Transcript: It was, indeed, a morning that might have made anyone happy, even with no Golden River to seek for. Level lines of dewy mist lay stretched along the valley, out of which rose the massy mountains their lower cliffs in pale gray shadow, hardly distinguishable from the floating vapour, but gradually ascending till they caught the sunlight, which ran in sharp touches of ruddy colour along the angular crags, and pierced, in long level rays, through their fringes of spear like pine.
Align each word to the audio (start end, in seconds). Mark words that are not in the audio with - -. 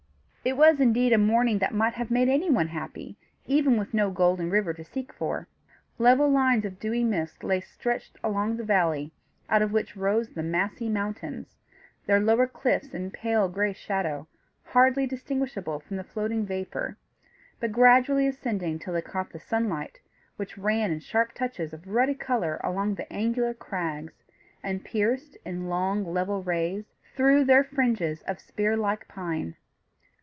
It 0.43 0.57
was, 0.57 0.79
indeed, 0.79 1.13
a 1.13 1.19
morning 1.19 1.59
that 1.59 1.71
might 1.71 1.93
have 1.93 2.09
made 2.09 2.27
anyone 2.27 2.69
happy, 2.69 3.15
even 3.45 3.77
with 3.77 3.93
no 3.93 4.09
Golden 4.09 4.49
River 4.49 4.73
to 4.73 4.83
seek 4.83 5.13
for. 5.13 5.47
Level 5.99 6.31
lines 6.31 6.65
of 6.65 6.79
dewy 6.79 7.03
mist 7.03 7.43
lay 7.43 7.59
stretched 7.61 8.17
along 8.23 8.57
the 8.57 8.63
valley, 8.63 9.13
out 9.51 9.61
of 9.61 9.71
which 9.71 9.95
rose 9.95 10.29
the 10.29 10.41
massy 10.41 10.89
mountains 10.89 11.59
their 12.07 12.19
lower 12.19 12.47
cliffs 12.47 12.95
in 12.95 13.11
pale 13.11 13.47
gray 13.49 13.71
shadow, 13.71 14.27
hardly 14.63 15.05
distinguishable 15.05 15.79
from 15.79 15.97
the 15.97 16.03
floating 16.03 16.43
vapour, 16.43 16.97
but 17.59 17.71
gradually 17.71 18.25
ascending 18.25 18.79
till 18.79 18.95
they 18.95 19.01
caught 19.03 19.29
the 19.33 19.39
sunlight, 19.39 19.99
which 20.37 20.57
ran 20.57 20.89
in 20.89 20.99
sharp 20.99 21.35
touches 21.35 21.71
of 21.71 21.87
ruddy 21.87 22.15
colour 22.15 22.59
along 22.63 22.95
the 22.95 23.13
angular 23.13 23.53
crags, 23.53 24.23
and 24.63 24.83
pierced, 24.83 25.37
in 25.45 25.67
long 25.69 26.03
level 26.03 26.41
rays, 26.41 26.85
through 27.15 27.43
their 27.43 27.63
fringes 27.63 28.23
of 28.23 28.39
spear 28.39 28.75
like 28.75 29.07
pine. 29.07 29.55